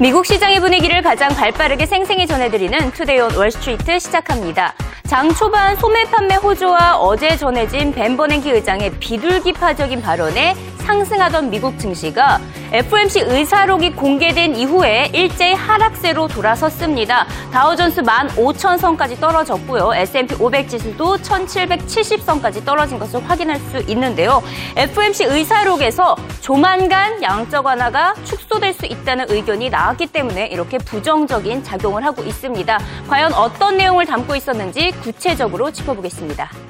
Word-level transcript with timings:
미국 0.00 0.24
시장의 0.24 0.60
분위기를 0.60 1.02
가장 1.02 1.28
발빠르게 1.34 1.84
생생히 1.84 2.26
전해드리는 2.26 2.92
투데이온 2.92 3.36
월스트리트 3.36 3.98
시작합니다. 3.98 4.72
장 5.06 5.30
초반 5.34 5.76
소매 5.76 6.04
판매 6.04 6.36
호조와 6.36 6.96
어제 6.96 7.36
전해진 7.36 7.92
벤 7.92 8.16
버냉키 8.16 8.50
의장의 8.50 8.92
비둘기파적인 8.98 10.00
발언에 10.00 10.54
상승하던 10.90 11.50
미국 11.50 11.78
증시가 11.78 12.40
FOMC 12.72 13.20
의사록이 13.20 13.92
공개된 13.92 14.56
이후에 14.56 15.10
일제히 15.12 15.54
하락세로 15.54 16.26
돌아섰습니다. 16.26 17.26
다우존스 17.52 18.02
15,000선까지 18.02 19.20
떨어졌고요. 19.20 19.94
S&P 19.94 20.34
500 20.34 20.68
지수도 20.68 21.16
1,770선까지 21.18 22.64
떨어진 22.64 22.98
것을 22.98 23.22
확인할 23.28 23.60
수 23.60 23.78
있는데요. 23.88 24.42
FOMC 24.76 25.24
의사록에서 25.26 26.16
조만간 26.40 27.22
양적 27.22 27.64
완화가 27.64 28.14
축소될 28.24 28.74
수 28.74 28.86
있다는 28.86 29.26
의견이 29.28 29.70
나왔기 29.70 30.06
때문에 30.06 30.46
이렇게 30.48 30.78
부정적인 30.78 31.62
작용을 31.62 32.04
하고 32.04 32.24
있습니다. 32.24 32.78
과연 33.08 33.32
어떤 33.34 33.76
내용을 33.76 34.06
담고 34.06 34.34
있었는지 34.34 34.90
구체적으로 35.02 35.70
짚어보겠습니다. 35.70 36.69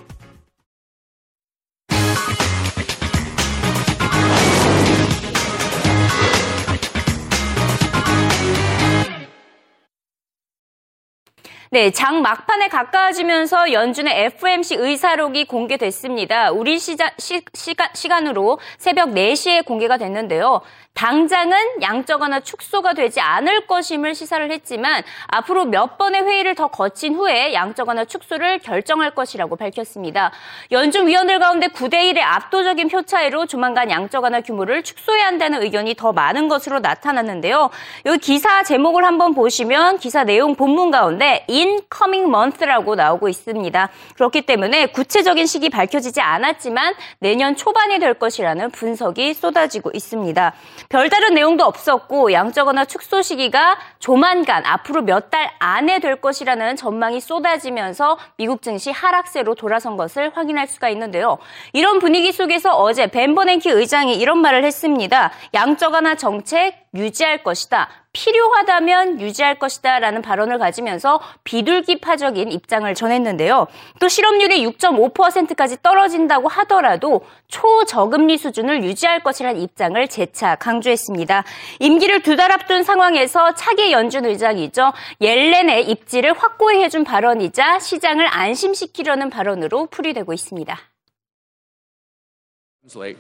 네, 11.72 11.92
장 11.92 12.20
막판에 12.20 12.66
가까워지면서 12.66 13.70
연준의 13.70 14.24
FOMC 14.24 14.74
의사록이 14.74 15.44
공개됐습니다. 15.44 16.50
우리 16.50 16.80
시자, 16.80 17.12
시, 17.16 17.44
시간, 17.54 17.88
시간으로 17.94 18.58
새벽 18.76 19.10
4시에 19.10 19.64
공개가 19.64 19.96
됐는데요. 19.96 20.62
당장은 20.94 21.80
양적 21.80 22.20
완화 22.20 22.40
축소가 22.40 22.94
되지 22.94 23.20
않을 23.20 23.66
것임을 23.66 24.14
시사를 24.14 24.50
했지만 24.50 25.02
앞으로 25.28 25.64
몇 25.64 25.96
번의 25.96 26.24
회의를 26.24 26.54
더 26.54 26.66
거친 26.66 27.14
후에 27.14 27.54
양적 27.54 27.88
완화 27.88 28.04
축소를 28.04 28.58
결정할 28.58 29.12
것이라고 29.12 29.56
밝혔습니다. 29.56 30.32
연준 30.72 31.06
위원들 31.06 31.38
가운데 31.38 31.68
9대 31.68 32.12
1의 32.12 32.18
압도적인 32.22 32.88
표 32.88 33.02
차이로 33.02 33.46
조만간 33.46 33.90
양적 33.90 34.24
완화 34.24 34.40
규모를 34.40 34.82
축소해야 34.82 35.26
한다는 35.26 35.62
의견이 35.62 35.94
더 35.94 36.12
많은 36.12 36.48
것으로 36.48 36.80
나타났는데요. 36.80 37.70
여기 38.04 38.18
기사 38.18 38.62
제목을 38.62 39.04
한번 39.04 39.34
보시면 39.34 39.98
기사 39.98 40.24
내용 40.24 40.54
본문 40.54 40.90
가운데 40.90 41.46
in 41.60 41.80
coming 41.96 42.28
month라고 42.28 42.94
나오고 42.94 43.28
있습니다. 43.28 43.88
그렇기 44.14 44.42
때문에 44.42 44.86
구체적인 44.86 45.46
시기 45.46 45.70
밝혀지지 45.70 46.20
않았지만 46.20 46.94
내년 47.20 47.56
초반이 47.56 47.98
될 47.98 48.14
것이라는 48.14 48.70
분석이 48.70 49.32
쏟아지고 49.34 49.90
있습니다. 49.94 50.52
별다른 50.88 51.34
내용도 51.34 51.64
없었고 51.64 52.32
양적 52.32 52.66
완화 52.66 52.84
축소 52.84 53.22
시기가 53.22 53.78
조만간 53.98 54.66
앞으로 54.66 55.02
몇 55.02 55.30
달 55.30 55.50
안에 55.60 56.00
될 56.00 56.16
것이라는 56.16 56.74
전망이 56.76 57.20
쏟아지면서 57.20 58.18
미국 58.36 58.62
증시 58.62 58.90
하락세로 58.90 59.54
돌아선 59.54 59.96
것을 59.96 60.32
확인할 60.34 60.66
수가 60.66 60.88
있는데요. 60.88 61.38
이런 61.72 62.00
분위기 62.00 62.32
속에서 62.32 62.76
어제 62.76 63.06
벤 63.06 63.34
버냉키 63.34 63.70
의장이 63.70 64.16
이런 64.16 64.38
말을 64.38 64.64
했습니다. 64.64 65.30
양적 65.54 65.92
완화 65.92 66.16
정책 66.16 66.86
유지할 66.94 67.44
것이다. 67.44 67.88
필요하다면 68.12 69.20
유지할 69.20 69.60
것이다 69.60 70.00
라는 70.00 70.20
발언을 70.22 70.58
가지면서 70.58 71.20
비둘기파적인 71.44 72.50
입장을 72.50 72.92
전했는데요. 72.92 73.68
또 74.00 74.08
실업률이 74.08 74.66
6.5%까지 74.66 75.80
떨어진다고 75.82 76.48
하더라도 76.48 77.20
초저금리 77.46 78.36
수준을 78.38 78.82
유지할 78.82 79.20
것이라는 79.22 79.60
입장을 79.60 80.08
재차 80.08 80.56
강조했습니다. 80.56 81.44
임기를 81.78 82.22
두 82.22 82.36
달 82.40 82.50
앞둔 82.52 82.82
상황에서 82.82 83.54
차기 83.54 83.92
연준 83.92 84.24
의장이죠. 84.24 84.92
옐렌의 85.20 85.90
입지를 85.90 86.32
확고히 86.32 86.82
해준 86.82 87.04
발언이자 87.04 87.78
시장을 87.78 88.26
안심시키려는 88.26 89.28
발언으로 89.30 89.86
풀이되고 89.86 90.32
있습니다. 90.32 90.78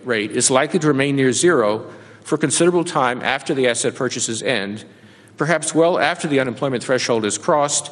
rate 0.06 0.34
is 0.36 0.50
likely 0.50 0.80
to 0.80 0.88
remain 0.88 1.14
near 1.14 1.32
zero 1.32 1.84
for 2.22 2.38
considerable 2.38 2.84
time 2.84 3.22
after 3.22 3.54
the 3.54 3.66
asset 3.66 3.94
purchases 3.94 4.42
end, 4.42 4.84
perhaps 5.36 5.74
well 5.74 5.98
after 5.98 6.28
the 6.28 6.40
unemployment 6.40 6.84
threshold 6.84 7.24
is 7.24 7.38
crossed, 7.38 7.90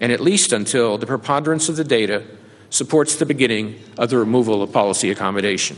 and 0.00 0.12
at 0.12 0.20
least 0.20 0.52
until 0.52 0.98
the 0.98 1.06
preponderance 1.06 1.68
of 1.68 1.76
the 1.76 1.84
data 1.84 2.24
supports 2.70 3.16
the 3.16 3.26
beginning 3.26 3.80
of 3.98 4.10
the 4.10 4.18
removal 4.18 4.62
of 4.62 4.72
policy 4.72 5.10
accommodation. 5.10 5.76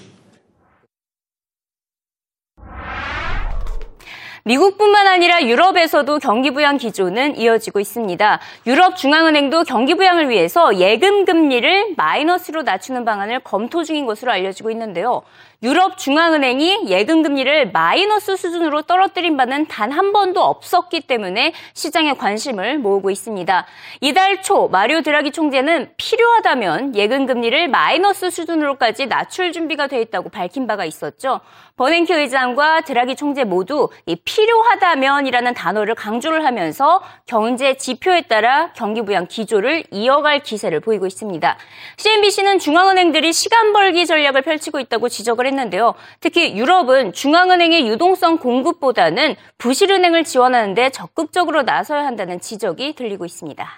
미국뿐만 4.45 5.07
아니라 5.07 5.43
유럽에서도 5.45 6.19
경기 6.19 6.51
부양 6.51 6.77
기조는 6.77 7.37
이어지고 7.37 7.79
있습니다. 7.79 8.41
유럽 8.67 8.97
중앙은행도 8.97 9.63
경기 9.65 9.95
부양을 9.95 10.29
위해서 10.31 10.79
예금 10.79 11.25
금리를 11.25 11.95
마이너스로 11.97 12.63
낮추는 12.63 13.05
방안을 13.05 13.41
검토 13.41 13.85
중인 13.85 14.05
것으로 14.05 14.33
알려지고 14.33 14.71
있는데요. 14.73 15.23
유럽 15.63 15.97
중앙은행이 15.97 16.87
예금 16.89 17.23
금리를 17.23 17.71
마이너스 17.71 18.37
수준으로 18.37 18.83
떨어뜨린 18.83 19.37
바는 19.37 19.67
단 19.67 19.93
한 19.93 20.13
번도 20.13 20.43
없었기 20.43 21.03
때문에 21.03 21.53
시장의 21.75 22.17
관심을 22.17 22.79
모으고 22.79 23.11
있습니다. 23.11 23.67
이달 24.01 24.43
초 24.43 24.69
마리오 24.69 25.03
드라기 25.03 25.31
총재는 25.33 25.93
필요하다면 25.99 26.97
예금 26.97 27.27
금리를 27.27 27.69
마이너스 27.69 28.31
수준으로까지 28.31 29.07
낮출 29.07 29.53
준비가 29.53 29.87
돼 29.87 30.01
있다고 30.01 30.31
밝힌 30.31 30.67
바가 30.67 30.87
있었죠. 30.87 31.41
버냉키 31.77 32.13
의장과 32.13 32.83
드라기 32.83 33.17
총재 33.17 33.45
모두 33.45 33.91
이 34.07 34.17
필요하다면이라는 34.33 35.53
단어를 35.53 35.95
강조를 35.95 36.45
하면서 36.45 37.03
경제 37.27 37.75
지표에 37.75 38.23
따라 38.23 38.73
경기 38.73 39.03
부양 39.03 39.27
기조를 39.27 39.85
이어갈 39.91 40.41
기세를 40.41 40.81
보이고 40.81 41.07
있습니다. 41.07 41.59
CNBC는 41.99 42.59
중앙은행들이 42.59 43.33
시간 43.35 43.75
벌기 43.75 44.07
전략을 44.07 44.41
펼치고 44.41 44.81
있다고 44.81 45.11
지적을 45.11 45.47
했는데요. 45.47 45.95
특히 46.21 46.57
유럽은 46.57 47.13
중앙은행의 47.13 47.87
유동성 47.89 48.39
공급보다는 48.39 49.37
부실은행을 49.59 50.25
지원하는데 50.25 50.91
적극적으로 50.91 51.63
나서야 51.63 52.07
한다는 52.07 52.41
지적이 52.41 52.95
들리고 52.95 53.27
있습니다. 53.27 53.69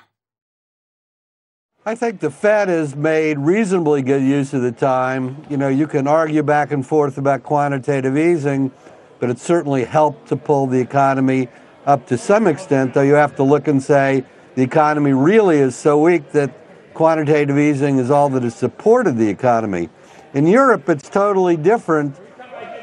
I 1.86 1.94
think 1.94 2.20
the 2.20 2.32
Fed 2.32 2.70
has 2.70 2.96
made 2.96 3.38
reasonably 3.38 4.02
good 4.02 4.24
use 4.24 4.56
of 4.56 4.62
the 4.62 4.72
time. 4.72 5.36
You 5.50 5.58
know, 5.58 5.68
you 5.68 5.86
can 5.86 6.06
argue 6.08 6.42
back 6.42 6.72
and 6.72 6.86
forth 6.86 7.18
about 7.18 7.42
quantitative 7.44 8.16
easing, 8.16 8.70
but 9.18 9.30
it 9.30 9.38
certainly 9.38 9.84
helped 9.84 10.28
to 10.28 10.36
pull 10.36 10.66
the 10.66 10.80
economy 10.80 11.48
up 11.86 12.06
to 12.06 12.18
some 12.18 12.46
extent, 12.46 12.94
though 12.94 13.02
you 13.02 13.14
have 13.14 13.36
to 13.36 13.42
look 13.42 13.68
and 13.68 13.82
say 13.82 14.24
the 14.54 14.62
economy 14.62 15.12
really 15.12 15.58
is 15.58 15.76
so 15.76 16.00
weak 16.00 16.32
that 16.32 16.52
quantitative 16.94 17.58
easing 17.58 17.98
is 17.98 18.10
all 18.10 18.28
that 18.30 18.42
has 18.42 18.54
supported 18.54 19.16
the 19.16 19.28
economy. 19.28 19.88
In 20.32 20.46
Europe, 20.46 20.88
it's 20.88 21.08
totally 21.08 21.56
different. 21.56 22.16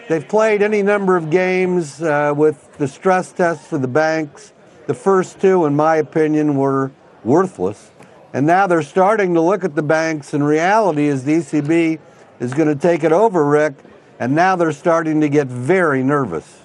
They've 0.07 0.27
played 0.27 0.61
any 0.61 0.83
number 0.83 1.15
of 1.15 1.29
games 1.29 2.01
uh, 2.01 2.33
with 2.35 2.77
the 2.77 2.87
stress 2.87 3.31
tests 3.31 3.67
for 3.67 3.77
the 3.77 3.87
banks. 3.87 4.53
The 4.87 4.93
first 4.93 5.39
two, 5.39 5.65
in 5.65 5.75
my 5.75 5.95
opinion, 5.97 6.55
were 6.55 6.91
worthless. 7.23 7.91
And 8.33 8.45
now 8.45 8.67
they're 8.67 8.81
starting 8.81 9.33
to 9.33 9.41
look 9.41 9.63
at 9.63 9.75
the 9.75 9.83
banks, 9.83 10.33
and 10.33 10.45
reality 10.45 11.05
is 11.05 11.23
the 11.23 11.35
ECB 11.35 11.99
is 12.39 12.53
going 12.53 12.67
to 12.67 12.75
take 12.75 13.03
it 13.03 13.11
over, 13.11 13.45
Rick, 13.45 13.75
and 14.21 14.35
now 14.35 14.55
they're 14.55 14.71
starting 14.71 15.19
to 15.19 15.29
get 15.29 15.47
very 15.47 16.03
nervous. 16.03 16.59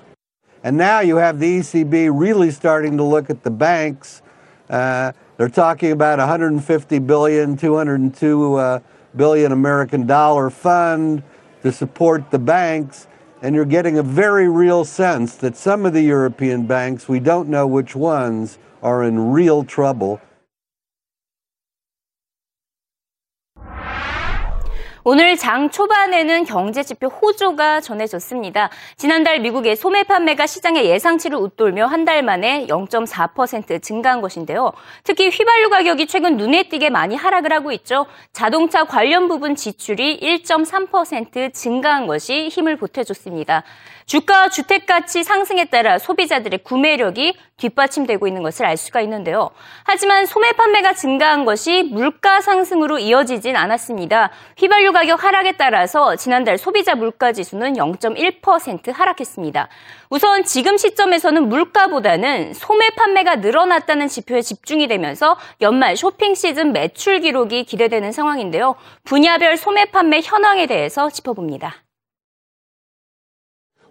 And 0.63 0.77
now 0.77 1.01
you 1.01 1.17
have 1.17 1.39
the 1.39 1.61
ECB 1.61 2.11
really 2.13 2.51
starting 2.51 2.99
to 2.99 3.03
look 3.03 3.31
at 3.31 3.45
the 3.45 3.51
banks. 3.51 4.21
Uh, 4.69 5.13
they're 5.39 5.49
talking 5.49 5.91
about 5.91 6.19
150 6.19 6.99
billion, 6.99 7.57
202 7.57 8.55
uh, 8.57 8.81
billion 9.17 9.53
American 9.53 10.07
dollar 10.07 10.51
fund 10.51 11.23
to 11.63 11.73
support 11.73 12.31
the 12.31 12.39
banks. 12.39 13.07
And 13.41 13.55
you're 13.55 13.65
getting 13.65 13.97
a 13.97 14.03
very 14.03 14.51
real 14.51 14.85
sense 14.85 15.35
that 15.37 15.57
some 15.57 15.87
of 15.87 15.95
the 15.95 16.03
European 16.03 16.67
banks, 16.67 17.09
we 17.09 17.21
don't 17.21 17.49
know 17.49 17.67
which 17.67 17.97
ones, 17.97 18.59
are 18.83 19.03
in 19.03 19.33
real 19.33 19.65
trouble. 19.65 20.21
오늘 25.09 25.37
장 25.37 25.71
초반에는 25.71 26.43
경제 26.47 26.83
지표 26.83 27.07
호조가 27.07 27.81
전해졌습니다. 27.81 28.71
지난달 28.97 29.39
미국의 29.39 29.77
소매 29.77 30.03
판매가 30.03 30.49
시장의 30.49 30.87
예상치를 30.87 31.39
웃돌며 31.39 31.87
한 31.87 32.05
달 32.05 32.25
만에 32.25 32.67
0.4% 32.69 33.83
증가한 33.83 34.21
것인데요. 34.21 34.73
특히 35.05 35.29
휘발유 35.29 35.71
가격이 35.71 36.09
최근 36.09 36.37
눈에 36.37 36.69
띄게 36.69 36.91
많이 36.91 37.15
하락을 37.15 37.53
하고 37.53 37.71
있죠. 37.71 38.07
자동차 38.33 38.83
관련 38.83 39.29
부분 39.29 39.55
지출이 39.55 40.19
1.3% 40.21 41.53
증가한 41.53 42.09
것이 42.09 42.49
힘을 42.49 42.77
보태줬습니다. 42.77 43.63
주가 44.07 44.49
주택가치 44.49 45.25
상승에 45.25 45.65
따라 45.65 45.99
소비자들의 45.99 46.61
구매력이 46.63 47.37
뒷받침되고 47.57 48.29
있는 48.29 48.45
것을 48.45 48.65
알 48.65 48.77
수가 48.77 49.01
있는데요. 49.01 49.51
하지만 49.83 50.27
소매 50.27 50.53
판매가 50.53 50.95
증가한 50.95 51.45
것이 51.45 51.83
물가 51.83 52.41
상승으로 52.41 53.01
이어지진 53.01 53.57
않았습니다. 53.57 54.31
휘발유 54.59 54.93
가격 54.93 55.25
하락에 55.25 55.57
따라서 55.57 56.15
지난달 56.15 56.57
소비자 56.57 56.95
물가 56.95 57.33
지수는 57.33 57.75
0.1% 57.75 58.93
하락했습니다. 58.93 59.69
우선 60.11 60.45
지금 60.45 60.77
시점에서는 60.77 61.49
물가보다는 61.49 62.55
소매 62.55 62.91
판매가 62.91 63.37
늘어났다는 63.37 64.07
지표에 64.07 64.41
집중이 64.41 64.87
되면서 64.87 65.37
연말 65.63 65.97
쇼핑 65.97 66.37
시즌 66.37 66.73
매출 66.73 67.19
기록이 67.19 67.65
기대되는 67.65 68.13
상황인데요. 68.13 68.77
분야별 69.03 69.57
소매 69.57 69.87
판매 69.87 70.21
현황에 70.23 70.67
대해서 70.67 71.11
짚어봅니다. 71.11 71.86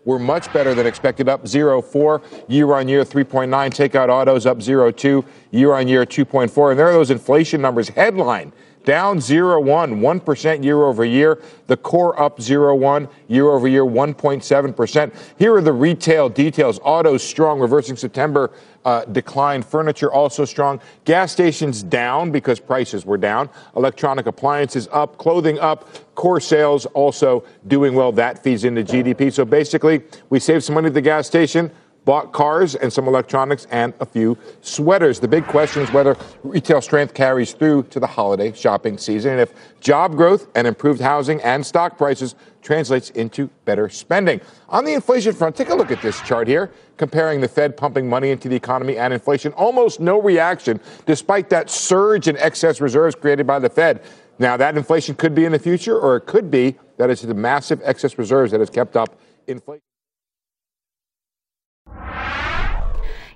Were 0.05 0.19
much 0.19 0.51
better 0.53 0.73
than 0.73 0.85
expected, 0.85 1.27
up 1.27 1.43
0.4 1.43 2.21
year 2.47 2.73
on 2.73 2.87
year, 2.87 3.03
3.9. 3.03 3.49
Takeout 3.49 4.09
autos 4.09 4.45
up 4.45 4.59
0.2 4.59 5.25
year 5.51 5.73
on 5.73 5.87
year, 5.87 6.05
2.4. 6.05 6.69
And 6.71 6.79
there 6.79 6.87
are 6.87 6.93
those 6.93 7.11
inflation 7.11 7.61
numbers. 7.61 7.89
Headline 7.89 8.53
down 8.85 9.17
0.1, 9.17 9.65
1% 9.65 10.63
year 10.63 10.83
over 10.83 11.03
year. 11.03 11.41
The 11.67 11.77
core 11.77 12.19
up 12.19 12.37
0.1 12.37 13.09
year 13.27 13.47
over 13.49 13.67
year, 13.67 13.83
1.7%. 13.83 15.13
Here 15.37 15.55
are 15.55 15.61
the 15.61 15.73
retail 15.73 16.29
details. 16.29 16.79
Autos 16.83 17.23
strong, 17.23 17.59
reversing 17.59 17.97
September 17.97 18.51
uh, 18.85 19.03
decline. 19.05 19.63
Furniture 19.63 20.11
also 20.13 20.45
strong. 20.45 20.79
Gas 21.05 21.31
stations 21.31 21.81
down 21.83 22.31
because 22.31 22.59
prices 22.59 23.05
were 23.05 23.17
down. 23.17 23.49
Electronic 23.75 24.27
appliances 24.27 24.87
up. 24.91 25.17
Clothing 25.17 25.59
up. 25.59 25.89
Core 26.13 26.39
sales 26.39 26.85
also 26.87 27.43
doing 27.67 27.95
well. 27.95 28.11
That 28.11 28.43
feeds 28.43 28.63
into 28.63 28.83
GDP. 28.83 29.33
So 29.33 29.43
basically, 29.43 30.03
we 30.29 30.39
save 30.39 30.63
some 30.63 30.75
money 30.75 30.87
at 30.87 30.93
the 30.93 31.01
gas 31.01 31.27
station 31.27 31.71
bought 32.05 32.31
cars 32.31 32.75
and 32.75 32.93
some 32.93 33.07
electronics 33.07 33.67
and 33.71 33.93
a 33.99 34.05
few 34.05 34.37
sweaters. 34.61 35.19
The 35.19 35.27
big 35.27 35.45
question 35.47 35.81
is 35.81 35.91
whether 35.91 36.15
retail 36.43 36.81
strength 36.81 37.13
carries 37.13 37.53
through 37.53 37.83
to 37.83 37.99
the 37.99 38.07
holiday 38.07 38.53
shopping 38.53 38.97
season 38.97 39.33
and 39.33 39.41
if 39.41 39.53
job 39.79 40.15
growth 40.15 40.47
and 40.55 40.67
improved 40.67 41.01
housing 41.01 41.41
and 41.41 41.65
stock 41.65 41.97
prices 41.97 42.35
translates 42.61 43.09
into 43.11 43.47
better 43.65 43.89
spending. 43.89 44.39
On 44.69 44.85
the 44.85 44.93
inflation 44.93 45.33
front, 45.33 45.55
take 45.55 45.69
a 45.69 45.75
look 45.75 45.91
at 45.91 46.01
this 46.01 46.21
chart 46.21 46.47
here 46.47 46.71
comparing 46.97 47.41
the 47.41 47.47
Fed 47.47 47.75
pumping 47.75 48.07
money 48.07 48.29
into 48.29 48.47
the 48.47 48.55
economy 48.55 48.97
and 48.97 49.13
inflation. 49.13 49.51
Almost 49.53 49.99
no 49.99 50.21
reaction 50.21 50.79
despite 51.05 51.49
that 51.49 51.69
surge 51.69 52.27
in 52.27 52.37
excess 52.37 52.79
reserves 52.79 53.15
created 53.15 53.45
by 53.45 53.59
the 53.59 53.69
Fed. 53.69 54.01
Now, 54.37 54.57
that 54.57 54.75
inflation 54.75 55.15
could 55.15 55.33
be 55.33 55.45
in 55.45 55.53
the 55.53 55.59
future, 55.59 55.97
or 55.97 56.17
it 56.17 56.25
could 56.25 56.51
be 56.51 56.75
that 56.97 57.09
it's 57.09 57.21
the 57.21 57.33
massive 57.33 57.81
excess 57.83 58.17
reserves 58.17 58.51
that 58.51 58.59
has 58.59 58.69
kept 58.69 58.97
up 58.97 59.17
inflation. 59.47 59.81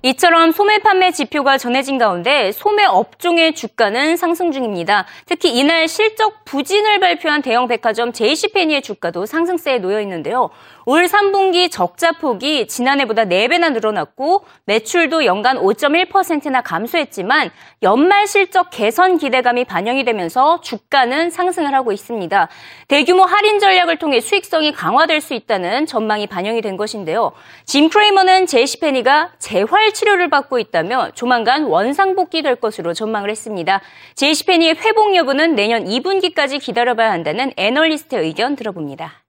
이처럼 0.02 0.52
소매 0.52 0.78
판매 0.78 1.10
지표가 1.10 1.58
전해진 1.58 1.98
가운데 1.98 2.52
소매 2.52 2.84
업종의 2.84 3.54
주가는 3.54 4.16
상승 4.16 4.50
중입니다. 4.50 5.04
특히 5.26 5.50
이날 5.54 5.88
실적 5.88 6.42
부진을 6.46 7.00
발표한 7.00 7.42
대형 7.42 7.68
백화점 7.68 8.12
JCPenney의 8.12 8.80
주가도 8.80 9.26
상승세에 9.26 9.78
놓여 9.78 10.00
있는데요. 10.00 10.48
올 10.86 11.04
3분기 11.04 11.70
적자 11.70 12.12
폭이 12.12 12.66
지난해보다 12.66 13.24
4배나 13.24 13.72
늘어났고 13.72 14.44
매출도 14.64 15.24
연간 15.24 15.58
5.1%나 15.58 16.62
감소했지만 16.62 17.50
연말 17.82 18.26
실적 18.26 18.70
개선 18.70 19.18
기대감이 19.18 19.64
반영이 19.64 20.04
되면서 20.04 20.60
주가는 20.60 21.30
상승을 21.30 21.74
하고 21.74 21.92
있습니다. 21.92 22.48
대규모 22.88 23.24
할인 23.24 23.58
전략을 23.58 23.98
통해 23.98 24.20
수익성이 24.20 24.72
강화될 24.72 25.20
수 25.20 25.34
있다는 25.34 25.86
전망이 25.86 26.26
반영이 26.26 26.60
된 26.62 26.76
것인데요. 26.76 27.32
짐 27.64 27.88
크레이머는 27.88 28.46
제시 28.46 28.80
페니가 28.80 29.32
재활 29.38 29.92
치료를 29.92 30.30
받고 30.30 30.58
있다며 30.58 31.10
조만간 31.14 31.64
원상 31.64 32.14
복귀 32.14 32.42
될 32.42 32.56
것으로 32.56 32.94
전망을 32.94 33.30
했습니다. 33.30 33.80
제시 34.14 34.44
페니의 34.44 34.76
회복 34.76 35.14
여부는 35.14 35.54
내년 35.54 35.84
2분기까지 35.84 36.60
기다려봐야 36.60 37.10
한다는 37.10 37.52
애널리스트의 37.56 38.22
의견 38.24 38.56
들어봅니다. 38.56 39.22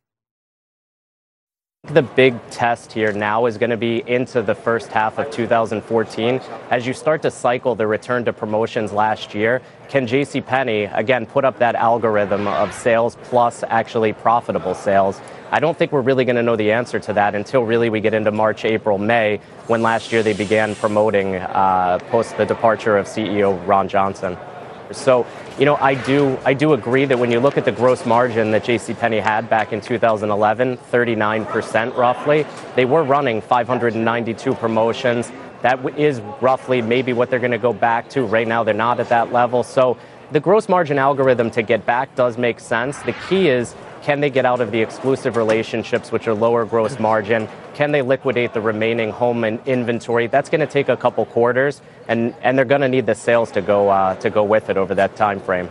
The 1.85 2.03
big 2.03 2.35
test 2.51 2.93
here 2.93 3.11
now 3.11 3.47
is 3.47 3.57
going 3.57 3.71
to 3.71 3.75
be 3.75 4.03
into 4.07 4.43
the 4.43 4.53
first 4.53 4.89
half 4.89 5.17
of 5.17 5.31
2014. 5.31 6.39
As 6.69 6.85
you 6.85 6.93
start 6.93 7.23
to 7.23 7.31
cycle 7.31 7.73
the 7.73 7.87
return 7.87 8.23
to 8.25 8.33
promotions 8.33 8.93
last 8.93 9.33
year, 9.33 9.63
can 9.89 10.05
JCPenney, 10.05 10.95
again, 10.95 11.25
put 11.25 11.43
up 11.43 11.57
that 11.57 11.73
algorithm 11.73 12.47
of 12.47 12.71
sales 12.71 13.17
plus 13.23 13.63
actually 13.67 14.13
profitable 14.13 14.75
sales? 14.75 15.19
I 15.49 15.59
don't 15.59 15.75
think 15.75 15.91
we're 15.91 16.01
really 16.01 16.23
going 16.23 16.35
to 16.35 16.43
know 16.43 16.55
the 16.55 16.71
answer 16.71 16.99
to 16.99 17.13
that 17.13 17.33
until 17.33 17.63
really 17.63 17.89
we 17.89 17.99
get 17.99 18.13
into 18.13 18.31
March, 18.31 18.63
April, 18.63 18.99
May, 18.99 19.41
when 19.65 19.81
last 19.81 20.11
year 20.11 20.21
they 20.21 20.33
began 20.33 20.75
promoting 20.75 21.35
uh, 21.35 21.97
post 22.09 22.37
the 22.37 22.45
departure 22.45 22.95
of 22.95 23.07
CEO 23.07 23.59
Ron 23.67 23.89
Johnson. 23.89 24.37
So, 24.93 25.25
you 25.57 25.65
know, 25.65 25.75
I 25.75 25.95
do 25.95 26.37
I 26.45 26.53
do 26.53 26.73
agree 26.73 27.05
that 27.05 27.17
when 27.17 27.31
you 27.31 27.39
look 27.39 27.57
at 27.57 27.65
the 27.65 27.71
gross 27.71 28.05
margin 28.05 28.51
that 28.51 28.63
JCPenney 28.63 29.21
had 29.21 29.49
back 29.49 29.73
in 29.73 29.81
2011, 29.81 30.77
39% 30.77 31.97
roughly, 31.97 32.45
they 32.75 32.85
were 32.85 33.03
running 33.03 33.41
592 33.41 34.53
promotions. 34.55 35.31
That 35.61 35.83
is 35.97 36.21
roughly 36.41 36.81
maybe 36.81 37.13
what 37.13 37.29
they're 37.29 37.39
going 37.39 37.51
to 37.51 37.57
go 37.57 37.73
back 37.73 38.09
to. 38.11 38.25
Right 38.25 38.47
now, 38.47 38.63
they're 38.63 38.73
not 38.73 38.99
at 38.99 39.09
that 39.09 39.31
level. 39.31 39.63
So, 39.63 39.97
the 40.31 40.39
gross 40.39 40.69
margin 40.69 40.97
algorithm 40.97 41.51
to 41.51 41.61
get 41.61 41.85
back 41.85 42.15
does 42.15 42.37
make 42.37 42.59
sense. 42.59 42.97
The 42.99 43.13
key 43.27 43.49
is 43.49 43.75
can 44.01 44.19
they 44.19 44.29
get 44.29 44.45
out 44.45 44.61
of 44.61 44.71
the 44.71 44.81
exclusive 44.81 45.35
relationships, 45.37 46.11
which 46.11 46.27
are 46.27 46.33
lower 46.33 46.65
gross 46.65 46.99
margin? 46.99 47.47
Can 47.73 47.91
they 47.91 48.01
liquidate 48.01 48.53
the 48.53 48.61
remaining 48.61 49.11
home 49.11 49.43
and 49.43 49.59
inventory? 49.67 50.27
That's 50.27 50.49
going 50.49 50.61
to 50.61 50.67
take 50.67 50.89
a 50.89 50.97
couple 50.97 51.25
quarters, 51.25 51.81
and, 52.07 52.33
and 52.41 52.57
they're 52.57 52.65
going 52.65 52.81
to 52.81 52.89
need 52.89 53.05
the 53.05 53.15
sales 53.15 53.51
to 53.51 53.61
go 53.61 53.89
uh, 53.89 54.15
to 54.15 54.29
go 54.29 54.43
with 54.43 54.69
it 54.69 54.77
over 54.77 54.95
that 54.95 55.15
time 55.15 55.39
frame. 55.39 55.69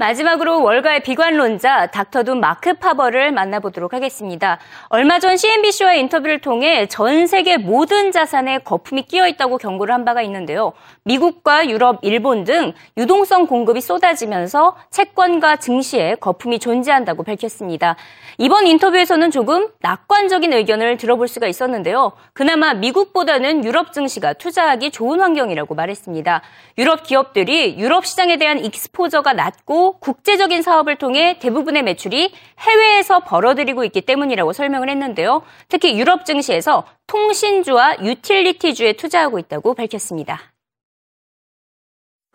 마지막으로 0.00 0.62
월가의 0.62 1.02
비관론자 1.02 1.88
닥터둔 1.88 2.40
마크 2.40 2.72
파버를 2.72 3.32
만나보도록 3.32 3.92
하겠습니다. 3.92 4.58
얼마 4.88 5.18
전 5.18 5.36
CNBC와의 5.36 6.00
인터뷰를 6.00 6.40
통해 6.40 6.86
전 6.86 7.26
세계 7.26 7.58
모든 7.58 8.10
자산에 8.10 8.60
거품이 8.60 9.02
끼어 9.02 9.28
있다고 9.28 9.58
경고를 9.58 9.92
한 9.92 10.06
바가 10.06 10.22
있는데요. 10.22 10.72
미국과 11.02 11.68
유럽, 11.68 11.98
일본 12.00 12.44
등 12.44 12.72
유동성 12.96 13.46
공급이 13.46 13.82
쏟아지면서 13.82 14.74
채권과 14.88 15.56
증시에 15.56 16.14
거품이 16.14 16.60
존재한다고 16.60 17.22
밝혔습니다. 17.22 17.96
이번 18.38 18.66
인터뷰에서는 18.66 19.30
조금 19.30 19.68
낙관적인 19.80 20.54
의견을 20.54 20.96
들어볼 20.96 21.28
수가 21.28 21.46
있었는데요. 21.46 22.12
그나마 22.32 22.72
미국보다는 22.72 23.66
유럽 23.66 23.92
증시가 23.92 24.32
투자하기 24.32 24.92
좋은 24.92 25.20
환경이라고 25.20 25.74
말했습니다. 25.74 26.40
유럽 26.78 27.02
기업들이 27.02 27.78
유럽 27.78 28.06
시장에 28.06 28.38
대한 28.38 28.64
익스포저가 28.64 29.34
낮고 29.34 29.89
국제적인 29.98 30.62
사업을 30.62 30.96
통해 30.96 31.38
대부분의 31.40 31.82
매출이 31.82 32.32
해외에서 32.58 33.20
벌어들이고 33.20 33.84
있기 33.84 34.02
때문이라고 34.02 34.52
설명을 34.52 34.88
했는데요. 34.90 35.42
특히 35.68 35.98
유럽 35.98 36.24
증시에서 36.24 36.84
통신주와 37.06 37.96
유틸리티주에 38.02 38.94
투자하고 38.94 39.38
있다고 39.38 39.74
밝혔습니다. 39.74 40.40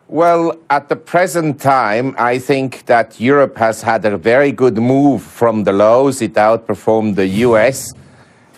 Well, 0.08 0.52
at 0.70 0.88
the 0.88 0.96
present 0.96 1.58
time, 1.60 2.14
I 2.16 2.38
think 2.38 2.86
that 2.86 3.18
Europe 3.18 3.58
has 3.58 3.82
had 3.82 4.06
a 4.06 4.16
very 4.16 4.52
good 4.52 4.78
move 4.78 5.20
from 5.20 5.64
the 5.64 5.72
lows. 5.72 6.22
It 6.22 6.34
outperformed 6.34 7.16
the 7.16 7.26
US. 7.42 7.92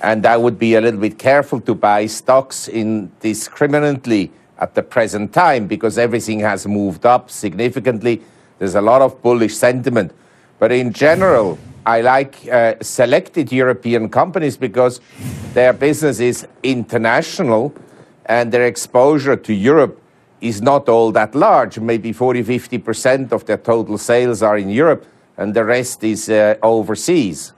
And 0.02 0.26
I 0.26 0.37
would 0.37 0.58
be 0.58 0.75
a 0.75 0.80
little 0.80 1.00
bit 1.00 1.18
careful 1.18 1.61
to 1.61 1.75
buy 1.75 2.06
stocks 2.06 2.68
indiscriminately 2.68 4.30
at 4.58 4.75
the 4.75 4.82
present 4.82 5.32
time 5.32 5.66
because 5.66 5.99
everything 5.99 6.40
has 6.40 6.66
moved 6.66 7.06
up 7.06 7.30
significantly. 7.30 8.20
There's 8.58 8.74
a 8.74 8.80
lot 8.80 9.02
of 9.02 9.22
bullish 9.22 9.56
sentiment. 9.56 10.12
But 10.58 10.72
in 10.72 10.92
general, 10.92 11.58
I 11.86 12.00
like 12.00 12.36
uh, 12.50 12.74
selected 12.82 13.52
European 13.52 14.08
companies 14.08 14.56
because 14.56 15.00
their 15.54 15.72
business 15.72 16.20
is 16.20 16.46
international 16.62 17.72
and 18.26 18.52
their 18.52 18.66
exposure 18.66 19.36
to 19.36 19.54
Europe 19.54 20.00
is 20.40 20.60
not 20.60 20.88
all 20.88 21.12
that 21.12 21.34
large. 21.34 21.78
Maybe 21.78 22.12
40, 22.12 22.42
50% 22.42 23.32
of 23.32 23.46
their 23.46 23.56
total 23.56 23.98
sales 23.98 24.42
are 24.42 24.58
in 24.58 24.70
Europe, 24.70 25.06
and 25.36 25.54
the 25.54 25.64
rest 25.64 26.04
is 26.04 26.28
uh, 26.28 26.56
overseas. 26.62 27.52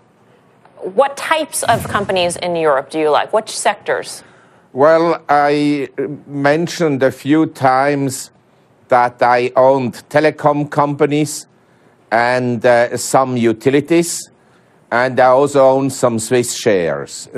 What 0.77 1.17
types 1.17 1.63
of 1.65 1.89
companies 1.89 2.37
in 2.37 2.57
Europe 2.57 2.91
do 2.91 2.99
you 2.99 3.11
like? 3.11 3.33
Which 3.33 3.51
sectors? 3.51 4.23
Well, 4.73 5.23
I 5.29 5.89
mentioned 6.27 7.03
a 7.03 7.11
few 7.11 7.47
times 7.47 8.31
that 8.91 9.23
I 9.23 9.51
owned 9.57 9.95
telecom 10.09 10.71
companies 10.71 11.47
and 12.13 12.65
uh, 12.65 12.97
some 12.97 13.37
utilities, 13.37 14.31
and 14.91 15.19
I 15.19 15.27
also 15.29 15.67
own 15.67 15.91
some 15.91 16.19
Swiss 16.19 16.55
shares. 16.55 17.29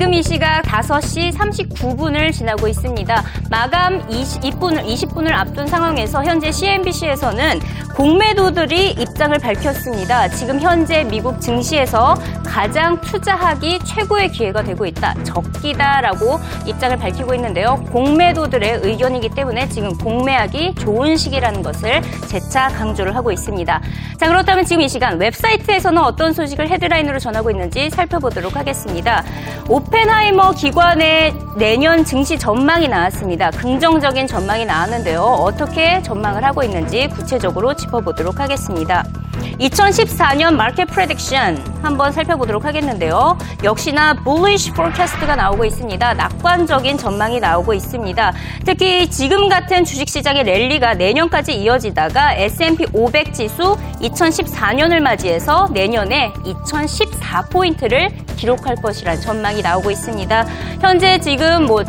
지금 0.00 0.14
이 0.14 0.22
시각 0.22 0.62
5시 0.62 1.30
39분을 1.34 2.32
지나고 2.32 2.66
있습니다. 2.68 3.22
마감 3.50 4.00
20분을, 4.08 4.82
20분을 4.86 5.30
앞둔 5.30 5.66
상황에서 5.66 6.24
현재 6.24 6.50
CNBC에서는 6.50 7.60
공매도들이 7.94 8.92
입장을 8.92 9.38
밝혔습니다. 9.38 10.28
지금 10.28 10.58
현재 10.58 11.04
미국 11.04 11.38
증시에서 11.38 12.14
가장 12.46 12.98
투자하기 13.02 13.80
최고의 13.84 14.30
기회가 14.30 14.62
되고 14.62 14.86
있다. 14.86 15.14
적기다라고 15.22 16.40
입장을 16.66 16.96
밝히고 16.96 17.34
있는데요. 17.34 17.76
공매도들의 17.92 18.80
의견이기 18.82 19.28
때문에 19.28 19.68
지금 19.68 19.96
공매하기 19.98 20.76
좋은 20.76 21.16
시기라는 21.16 21.62
것을 21.62 22.00
재차 22.26 22.68
강조를 22.68 23.14
하고 23.14 23.30
있습니다. 23.30 23.80
자, 24.18 24.28
그렇다면 24.28 24.64
지금 24.64 24.82
이 24.82 24.88
시간 24.88 25.20
웹사이트에서는 25.20 26.02
어떤 26.02 26.32
소식을 26.32 26.70
헤드라인으로 26.70 27.18
전하고 27.18 27.50
있는지 27.50 27.90
살펴보도록 27.90 28.56
하겠습니다. 28.56 29.22
오펜하이머 29.90 30.52
기관의 30.52 31.34
내년 31.56 32.04
증시 32.04 32.38
전망이 32.38 32.86
나왔습니다. 32.86 33.50
긍정적인 33.50 34.28
전망이 34.28 34.64
나왔는데요. 34.64 35.20
어떻게 35.20 36.00
전망을 36.02 36.44
하고 36.44 36.62
있는지 36.62 37.08
구체적으로 37.08 37.74
짚어보도록 37.74 38.38
하겠습니다. 38.38 39.04
2014년 39.60 40.54
market 40.54 40.86
prediction 40.86 41.82
한번 41.82 42.12
살펴보도록 42.12 42.64
하겠는데요. 42.64 43.36
역시나 43.62 44.14
bullish 44.24 44.70
forecast가 44.70 45.36
나오고 45.36 45.66
있습니다. 45.66 46.14
낙관적인 46.14 46.96
전망이 46.96 47.40
나오고 47.40 47.74
있습니다. 47.74 48.32
특히 48.64 49.10
지금 49.10 49.48
같은 49.48 49.84
주식시장의 49.84 50.44
랠리가 50.44 50.94
내년까지 50.94 51.60
이어지다가 51.60 52.34
S&P 52.34 52.86
500 52.92 53.34
지수 53.34 53.76
2014년을 54.00 55.00
맞이해서 55.00 55.68
내년에 55.72 56.32
2014포인트를 56.44 58.10
기록할 58.36 58.76
것이란 58.76 59.20
전망이 59.20 59.60
나오고 59.60 59.90
있습니다. 59.90 60.46
현재 60.80 61.18
지금 61.18 61.66
뭐 61.66 61.84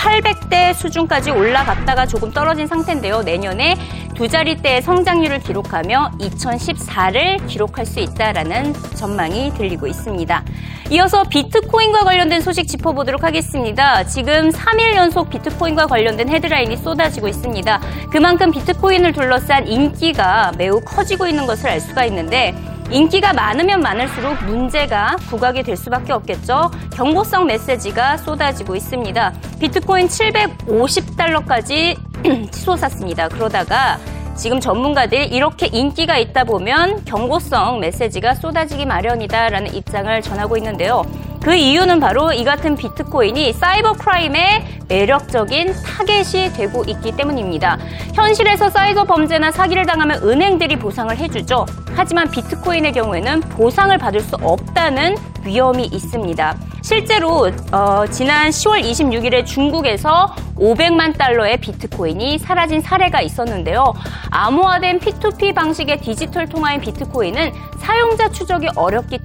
1800대 0.00 0.72
수준까지 0.74 1.30
올라갔다가 1.30 2.06
조금 2.06 2.30
떨어진 2.30 2.66
상태인데요. 2.66 3.22
내년에 3.22 3.76
두 4.14 4.28
자릿대의 4.28 4.82
성장률을 4.82 5.40
기록하며 5.40 6.12
2014를 6.18 7.46
기록할 7.46 7.86
수 7.86 8.00
있다라는 8.00 8.74
전망이 8.96 9.52
들리고 9.54 9.86
있습니다. 9.86 10.44
이어서 10.90 11.24
비트코인과 11.24 12.04
관련된 12.04 12.40
소식 12.40 12.66
짚어보도록 12.66 13.24
하겠습니다. 13.24 14.04
지금 14.04 14.50
3일 14.50 14.94
연속 14.96 15.30
비트코인과 15.30 15.86
관련된 15.86 16.28
헤드라인이 16.28 16.76
쏟아지고 16.78 17.28
있습니다. 17.28 17.80
그만큼 18.10 18.50
비트코인을 18.50 19.12
둘러싼 19.12 19.68
인기가 19.68 20.52
매우 20.58 20.80
커지고 20.80 21.26
있는 21.26 21.46
것을 21.46 21.68
알 21.68 21.80
수가 21.80 22.04
있는데 22.06 22.54
인기가 22.90 23.32
많으면 23.32 23.80
많을수록 23.80 24.44
문제가 24.44 25.16
부각이 25.28 25.62
될 25.62 25.76
수밖에 25.76 26.12
없겠죠. 26.12 26.70
경고성 26.92 27.46
메시지가 27.46 28.16
쏟아지고 28.16 28.74
있습니다. 28.74 29.32
비트코인 29.60 30.08
750달러까지 30.08 31.96
치솟았습니다. 32.50 33.28
그러다가 33.28 33.98
지금 34.34 34.58
전문가들이 34.58 35.26
이렇게 35.26 35.66
인기가 35.66 36.18
있다 36.18 36.44
보면 36.44 37.04
경고성 37.04 37.78
메시지가 37.80 38.34
쏟아지기 38.34 38.86
마련이다라는 38.86 39.74
입장을 39.74 40.20
전하고 40.22 40.56
있는데요. 40.56 41.04
그 41.42 41.54
이유는 41.54 42.00
바로 42.00 42.32
이 42.32 42.42
같은 42.44 42.76
비트코인이 42.76 43.52
사이버 43.52 43.92
크라임의 43.92 44.79
매력적인 44.90 45.72
타겟이 45.72 46.52
되고 46.52 46.84
있기 46.84 47.12
때문입니다. 47.16 47.78
현실에서 48.14 48.68
사이버 48.68 49.04
범죄나 49.04 49.52
사기를 49.52 49.86
당하면 49.86 50.20
은행들이 50.22 50.76
보상을 50.76 51.16
해주죠. 51.16 51.64
하지만 51.94 52.30
비트코인의 52.30 52.92
경우에는 52.92 53.40
보상을 53.40 53.96
받을 53.96 54.20
수 54.20 54.36
없다는 54.42 55.16
위험이 55.44 55.84
있습니다. 55.86 56.56
실제로 56.82 57.50
어, 57.72 58.04
지난 58.10 58.50
10월 58.50 58.82
26일에 58.82 59.46
중국에서 59.46 60.34
500만 60.56 61.16
달러의 61.16 61.58
비트코인이 61.58 62.38
사라진 62.38 62.80
사례가 62.80 63.20
있었는데요. 63.20 63.94
암호화된 64.30 64.98
P2P 65.00 65.54
방식의 65.54 66.00
디지털 66.00 66.48
통화인 66.48 66.80
비트코인은 66.80 67.52
사용자 67.78 68.30
추적이 68.30 68.68
어렵기, 68.76 69.20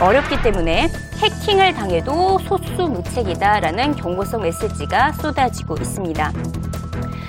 어렵기 0.00 0.42
때문에 0.42 0.88
해킹을 1.18 1.74
당해도 1.74 2.38
소수무책이다라는 2.40 3.96
경고성 3.96 4.42
메시지가 4.42 5.09
쏟아지고 5.12 5.76
있습니다. 5.80 6.32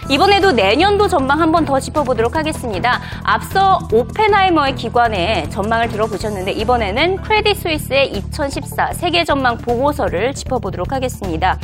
이번에도 0.09 0.51
내년도 0.51 1.07
전망 1.07 1.39
한 1.39 1.51
번 1.51 1.65
더 1.65 1.79
짚어보도록 1.79 2.35
하겠습니다. 2.35 2.99
앞서 3.23 3.79
오펜하이머의 3.93 4.75
기관의 4.75 5.49
전망을 5.51 5.87
들어보셨는데 5.89 6.51
이번에는 6.53 7.17
크레딧 7.21 7.57
스위스의 7.57 8.11
2014 8.13 8.93
세계 8.93 9.23
전망 9.23 9.57
보고서를 9.57 10.33
짚어보도록 10.33 10.91
하겠습니다. 10.91 11.57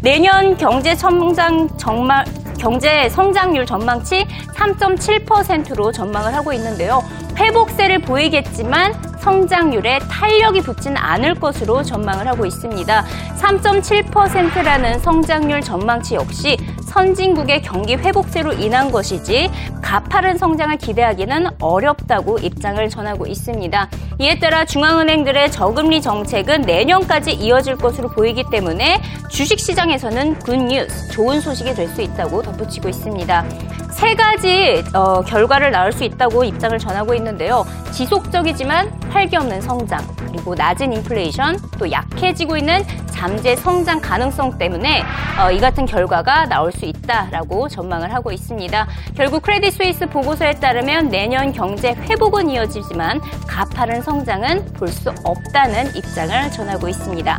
내년 0.00 0.56
경제 0.58 0.94
성장 0.94 1.68
정말 1.78 2.24
경제 2.58 3.08
성장률 3.08 3.64
전망치 3.66 4.26
3.7%로 4.54 5.92
전망을 5.92 6.34
하고 6.34 6.52
있는데요. 6.52 7.02
회복세를 7.36 8.00
보이겠지만 8.00 9.13
성장률에 9.24 10.00
탄력이 10.00 10.60
붙지는 10.60 10.98
않을 10.98 11.36
것으로 11.36 11.82
전망을 11.82 12.28
하고 12.28 12.44
있습니다. 12.44 13.04
3.7%라는 13.40 14.98
성장률 14.98 15.62
전망치 15.62 16.14
역시 16.14 16.58
선진국의 16.82 17.62
경기 17.62 17.94
회복세로 17.94 18.52
인한 18.52 18.92
것이지 18.92 19.50
가파른 19.80 20.36
성장을 20.36 20.76
기대하기는 20.76 21.46
어렵다고 21.58 22.38
입장을 22.38 22.86
전하고 22.90 23.26
있습니다. 23.26 23.88
이에 24.20 24.38
따라 24.38 24.66
중앙은행들의 24.66 25.50
저금리 25.50 26.02
정책은 26.02 26.62
내년까지 26.62 27.32
이어질 27.32 27.76
것으로 27.76 28.10
보이기 28.10 28.44
때문에 28.52 29.00
주식시장에서는 29.30 30.38
good 30.40 30.56
news, 30.56 31.10
좋은 31.12 31.40
소식이 31.40 31.74
될 31.74 31.88
수 31.94 32.02
있다고 32.02 32.42
덧붙이고 32.42 32.88
있습니다. 32.88 33.44
세 33.94 34.14
가지 34.16 34.82
어, 34.92 35.22
결과를 35.22 35.70
낳을 35.70 35.92
수 35.92 36.02
있다고 36.04 36.44
입장을 36.44 36.76
전하고 36.78 37.14
있는데요. 37.14 37.64
지속적이지만 37.92 38.92
활기 39.08 39.36
없는 39.36 39.60
성장, 39.60 40.00
그리고 40.26 40.54
낮은 40.54 40.92
인플레이션, 40.92 41.58
또 41.78 41.90
약해지고 41.90 42.56
있는 42.56 42.84
잠재 43.12 43.54
성장 43.54 44.00
가능성 44.00 44.58
때문에 44.58 45.04
어, 45.40 45.50
이 45.52 45.60
같은 45.60 45.86
결과가 45.86 46.46
나올 46.46 46.72
수 46.72 46.84
있다라고 46.84 47.68
전망을 47.68 48.12
하고 48.12 48.32
있습니다. 48.32 48.86
결국 49.16 49.42
크레딧 49.42 49.72
스위스 49.72 50.06
보고서에 50.06 50.54
따르면 50.54 51.08
내년 51.08 51.52
경제 51.52 51.92
회복은 51.94 52.50
이어지지만 52.50 53.20
가파른 53.46 54.02
성장은 54.02 54.72
볼 54.74 54.88
수 54.88 55.10
없다는 55.24 55.96
입장을 55.96 56.50
전하고 56.52 56.88
있습니다. 56.88 57.38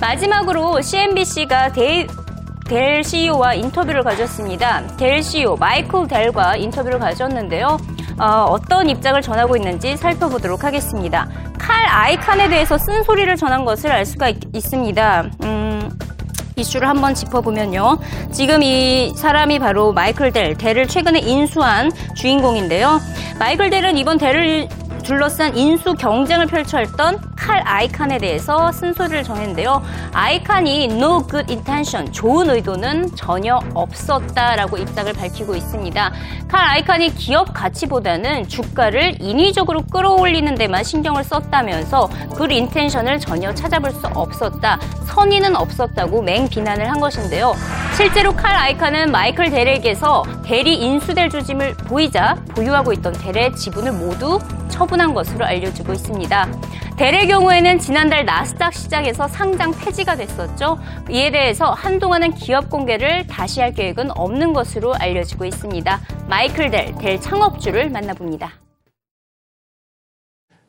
마지막으로 0.00 0.80
CNBC가 0.82 1.72
대, 1.72 2.06
델 2.72 3.04
CEO와 3.04 3.52
인터뷰를 3.52 4.02
가졌습니다. 4.02 4.86
델 4.96 5.22
CEO 5.22 5.56
마이클 5.56 6.08
델과 6.08 6.56
인터뷰를 6.56 6.98
가졌는데요. 6.98 7.76
어, 8.18 8.56
떤 8.66 8.88
입장을 8.88 9.20
전하고 9.20 9.56
있는지 9.56 9.94
살펴보도록 9.98 10.64
하겠습니다. 10.64 11.28
칼 11.58 11.84
아이칸에 11.86 12.48
대해서 12.48 12.78
쓴소리를 12.78 13.36
전한 13.36 13.66
것을 13.66 13.92
알 13.92 14.06
수가 14.06 14.30
있, 14.30 14.38
습니다 14.62 15.26
음, 15.42 15.90
이슈를 16.56 16.88
한번 16.88 17.14
짚어보면요. 17.14 17.98
지금 18.30 18.62
이 18.62 19.12
사람이 19.16 19.58
바로 19.58 19.92
마이클 19.92 20.32
델, 20.32 20.56
델을 20.56 20.88
최근에 20.88 21.18
인수한 21.18 21.90
주인공인데요. 22.14 23.00
마이클 23.38 23.68
델은 23.68 23.98
이번 23.98 24.16
델을 24.16 24.68
둘러싼 25.02 25.56
인수 25.56 25.94
경쟁을 25.94 26.46
펼쳐했던 26.46 27.20
칼 27.36 27.60
아이칸에 27.66 28.18
대해서 28.18 28.70
쓴소리를 28.70 29.24
전했는데요. 29.24 29.82
아이칸이 30.12 30.84
no 30.84 31.26
good 31.26 31.52
intention, 31.52 32.12
좋은 32.12 32.48
의도는 32.50 33.14
전혀 33.16 33.58
없었다라고 33.74 34.78
입장을 34.78 35.12
밝히고 35.12 35.56
있습니다. 35.56 36.12
칼 36.48 36.64
아이칸이 36.64 37.14
기업 37.16 37.52
가치보다는 37.52 38.48
주가를 38.48 39.16
인위적으로 39.20 39.82
끌어올리는 39.82 40.54
데만 40.54 40.84
신경을 40.84 41.24
썼다면서 41.24 42.08
그 42.36 42.50
인텐션을 42.50 43.18
전혀 43.18 43.52
찾아볼 43.52 43.90
수 43.90 44.06
없었다. 44.14 44.78
선의는 45.06 45.56
없었다고 45.56 46.22
맹 46.22 46.48
비난을 46.48 46.90
한 46.90 47.00
것인데요. 47.00 47.54
실제로 47.96 48.32
칼 48.32 48.54
아이칸은 48.54 49.10
마이클 49.10 49.50
데렉에서 49.50 50.24
대리 50.44 50.76
인수될 50.76 51.28
조짐을 51.28 51.74
보이자 51.74 52.36
보유하고 52.54 52.92
있던 52.94 53.12
델의 53.12 53.54
지분을 53.56 53.92
모두 53.92 54.38
처분 54.68 54.91
한 55.00 55.14
것으로 55.14 55.44
알려지고 55.44 55.92
있습니다. 55.92 56.48
델의 56.96 57.26
경우에는 57.26 57.78
지난달 57.78 58.24
나스닥 58.24 58.74
시장에서 58.74 59.26
상장 59.28 59.72
폐지가 59.72 60.16
됐었죠. 60.16 60.78
이에 61.10 61.30
대해서 61.30 61.72
한동안은 61.72 62.34
기업 62.34 62.70
공개를 62.70 63.26
다시 63.26 63.60
할 63.60 63.72
계획은 63.72 64.10
없는 64.12 64.52
것으로 64.52 64.94
알려지고 64.94 65.44
있습니다. 65.44 66.00
마이클 66.28 66.70
델, 66.70 66.94
델 66.96 67.20
창업주를 67.20 67.90
만나봅니다. 67.90 68.52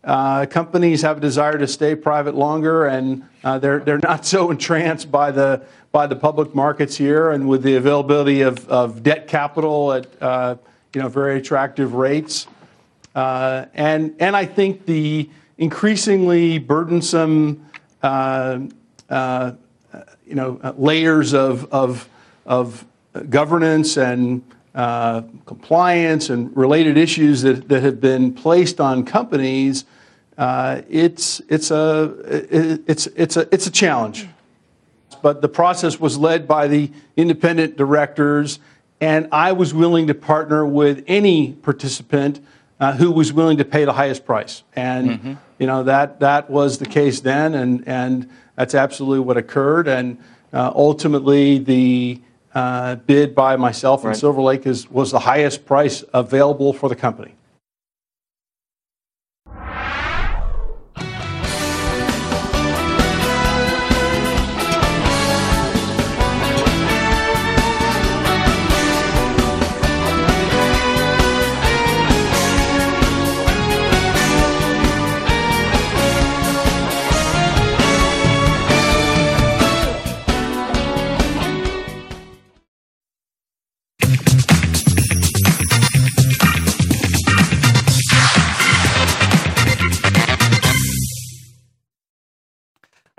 Uh, 0.06 0.46
companies 0.48 1.02
have 1.02 1.18
a 1.18 1.22
desire 1.22 1.58
to 1.58 1.66
stay 1.66 1.96
private 1.96 2.36
longer, 2.36 2.88
and 2.88 3.24
uh, 3.46 3.58
they're 3.58 3.80
they're 3.80 4.02
not 4.04 4.26
so 4.26 4.52
entranced 4.52 5.10
by 5.10 5.32
the 5.32 5.62
by 5.94 6.08
the 6.08 6.16
public 6.16 6.54
markets 6.54 6.98
here, 6.98 7.32
and 7.32 7.48
with 7.48 7.64
the 7.64 7.76
availability 7.76 8.42
of, 8.42 8.68
of 8.68 9.02
debt 9.02 9.28
capital 9.30 9.94
at 9.94 10.06
uh, 10.22 10.56
you 10.94 11.02
know 11.02 11.08
very 11.08 11.38
attractive 11.38 11.94
rates, 11.94 12.48
uh, 13.16 13.66
and 13.74 14.16
and 14.20 14.36
I 14.36 14.46
think 14.46 14.86
the 14.86 15.30
increasingly 15.58 16.58
burdensome 16.58 17.66
uh, 18.02 18.60
uh, 19.10 19.54
you 20.26 20.36
know, 20.36 20.60
uh, 20.64 20.74
layers 20.78 21.34
of, 21.34 21.72
of, 21.72 22.10
of 22.46 22.86
governance 23.30 23.98
and 23.98 24.42
uh, 24.74 25.22
compliance 25.46 26.30
and 26.30 26.56
related 26.58 26.98
issues 26.98 27.44
that, 27.44 27.70
that 27.70 27.84
have 27.84 28.02
been 28.02 28.34
placed 28.34 28.82
on 28.82 29.06
companies, 29.06 29.86
uh, 30.38 30.82
it's, 30.90 31.42
it's, 31.50 31.70
a, 31.70 32.16
it's, 32.88 33.08
it's, 33.08 33.38
a, 33.38 33.54
it's 33.54 33.68
a 33.68 33.72
challenge. 33.72 34.28
But 35.22 35.42
the 35.42 35.50
process 35.50 36.00
was 36.00 36.18
led 36.18 36.48
by 36.48 36.68
the 36.68 36.92
independent 37.16 37.78
directors, 37.78 38.60
and 39.00 39.28
I 39.32 39.52
was 39.52 39.74
willing 39.74 40.08
to 40.08 40.16
partner 40.16 40.66
with 40.66 41.04
any 41.08 41.54
participant 41.54 42.44
uh, 42.84 42.92
who 42.92 43.12
was 43.12 43.32
willing 43.32 43.58
to 43.58 43.66
pay 43.66 43.86
the 43.86 43.94
highest 43.94 44.26
price. 44.26 44.64
And 44.76 45.10
mm-hmm. 45.10 45.34
you 45.58 45.68
know 45.68 45.84
that 45.84 46.20
that 46.20 46.50
was 46.50 46.78
the 46.78 46.86
case 46.86 47.22
then, 47.22 47.54
and 47.54 47.88
and 47.88 48.30
that's 48.56 48.76
absolutely 48.76 49.22
what 49.22 49.38
occurred. 49.38 49.88
And 49.88 50.18
uh, 50.52 50.72
ultimately, 50.76 51.60
the 51.60 52.22
uh, 52.54 52.96
bid 52.96 53.34
by 53.34 53.56
myself 53.56 54.04
right. 54.04 54.12
and 54.12 54.20
Silver 54.20 54.42
Lake 54.42 54.68
is, 54.68 54.90
was 54.92 55.12
the 55.12 55.20
highest 55.20 55.66
price 55.66 56.04
available 56.14 56.74
for 56.74 56.90
the 56.90 56.96
company. 56.96 57.34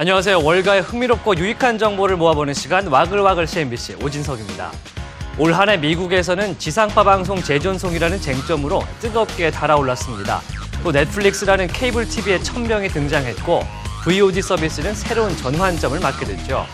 안녕하세요. 0.04 0.44
월가의 0.44 0.82
흥미롭고 0.82 1.34
유익한 1.38 1.78
정보를 1.78 2.18
모아보는 2.18 2.52
시간 2.52 2.87
와글와글 2.88 3.46
CNBC 3.46 3.94
오진석입니다. 4.02 4.70
올 5.38 5.54
한 5.54 5.70
해 5.70 5.78
미국에서는 5.78 6.58
지상파 6.58 7.04
방송 7.04 7.40
재존송이라는 7.42 8.20
쟁점으로 8.20 8.82
뜨겁게 9.00 9.50
달아올랐습니다. 9.50 10.42
또 10.82 10.92
넷플릭스라는 10.92 11.68
케이블 11.68 12.06
TV에 12.06 12.38
천명이 12.40 12.88
등장했고 12.88 13.62
VOD 14.04 14.42
서비스는 14.42 14.94
새로운 14.94 15.34
전환점을 15.38 15.99
맞게 15.99 16.26
됐죠. 16.26 16.66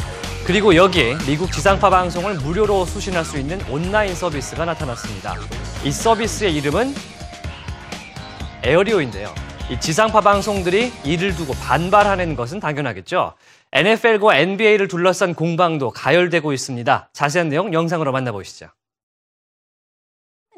그리고 0.45 0.75
여기에 0.75 1.19
미국 1.25 1.53
지상파 1.53 1.89
방송을 1.89 2.35
무료로 2.35 2.85
수신할 2.85 3.25
수 3.25 3.39
있는 3.39 3.61
온라인 3.71 4.13
서비스가 4.13 4.65
나타났습니다. 4.65 5.37
이 5.85 5.93
서비스의 5.93 6.57
이름은 6.57 6.93
에어리오인데요. 8.65 9.33
이 9.71 9.79
지상파 9.79 10.23
방송들이 10.23 10.91
이를 11.05 11.33
두고 11.37 11.53
반발하는 11.53 12.35
것은 12.35 12.59
당연하겠죠. 12.59 13.35
NFL과 13.71 14.37
NBA를 14.37 14.89
둘러싼 14.89 15.33
공방도 15.33 15.91
가열되고 15.91 16.53
있습니다. 16.53 17.11
자세한 17.13 17.51
내용 17.51 17.73
영상으로 17.73 18.11
만나보시죠. 18.11 18.67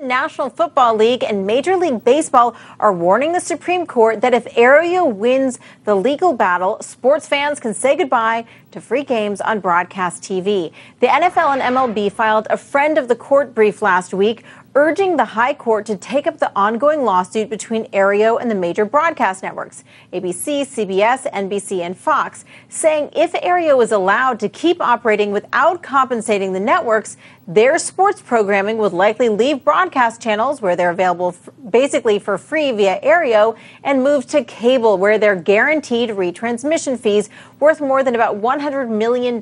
National 0.02 0.50
Football 0.50 0.96
League 0.96 1.22
and 1.22 1.46
Major 1.46 1.76
League 1.76 2.04
Baseball 2.04 2.54
are 2.80 2.92
warning 2.92 3.32
the 3.32 3.40
Supreme 3.40 3.86
Court 3.86 4.20
that 4.20 4.34
if 4.34 4.44
Aereo 4.56 5.06
wins 5.06 5.60
the 5.84 5.94
legal 5.94 6.32
battle, 6.32 6.78
sports 6.80 7.28
fans 7.28 7.60
can 7.60 7.72
say 7.72 7.94
goodbye 7.94 8.44
to 8.72 8.80
free 8.80 9.04
games 9.04 9.40
on 9.40 9.60
broadcast 9.60 10.22
TV. 10.22 10.72
The 11.00 11.06
NFL 11.06 11.52
and 11.52 11.62
MLB 11.62 12.10
filed 12.10 12.48
a 12.50 12.56
friend 12.56 12.98
of 12.98 13.06
the 13.06 13.14
court 13.14 13.54
brief 13.54 13.80
last 13.80 14.12
week 14.12 14.42
urging 14.74 15.16
the 15.16 15.24
High 15.24 15.52
Court 15.54 15.84
to 15.86 15.96
take 15.96 16.26
up 16.26 16.38
the 16.38 16.50
ongoing 16.56 17.04
lawsuit 17.04 17.50
between 17.50 17.84
Aereo 17.90 18.40
and 18.40 18.50
the 18.50 18.54
major 18.54 18.84
broadcast 18.84 19.42
networks, 19.42 19.84
ABC, 20.12 20.62
CBS, 20.62 21.30
NBC, 21.30 21.80
and 21.80 21.96
Fox, 21.96 22.44
saying 22.68 23.10
if 23.14 23.32
Aereo 23.32 23.82
is 23.82 23.92
allowed 23.92 24.40
to 24.40 24.48
keep 24.48 24.80
operating 24.80 25.30
without 25.30 25.82
compensating 25.82 26.52
the 26.52 26.60
networks, 26.60 27.16
their 27.46 27.76
sports 27.76 28.22
programming 28.22 28.78
would 28.78 28.92
likely 28.92 29.28
leave 29.28 29.64
broadcast 29.64 30.22
channels 30.22 30.62
where 30.62 30.76
they're 30.76 30.90
available 30.90 31.30
f- 31.30 31.48
basically 31.70 32.20
for 32.20 32.38
free 32.38 32.70
via 32.70 33.00
Aereo 33.00 33.56
and 33.82 34.04
move 34.04 34.26
to 34.26 34.44
cable 34.44 34.96
where 34.96 35.18
they're 35.18 35.34
guaranteed 35.34 36.10
retransmission 36.10 36.96
fees 36.96 37.28
worth 37.58 37.80
more 37.80 38.04
than 38.04 38.14
about 38.14 38.40
$100 38.40 38.88
million 38.88 39.40